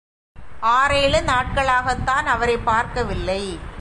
ஆறேழு 0.59 1.21
நாட்களாகத்தான் 1.21 2.25
அவரைப் 2.25 2.65
பார்க்கவில்லை. 2.65 3.69